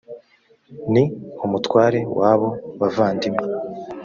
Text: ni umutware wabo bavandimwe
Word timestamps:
ni 0.91 1.03
umutware 1.45 1.99
wabo 2.19 2.49
bavandimwe 2.79 3.45